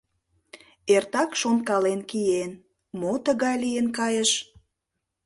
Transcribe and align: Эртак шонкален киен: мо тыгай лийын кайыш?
Эртак 0.95 1.31
шонкален 1.41 1.99
киен: 2.09 2.51
мо 2.99 3.13
тыгай 3.25 3.55
лийын 3.63 3.87
кайыш? 3.97 4.31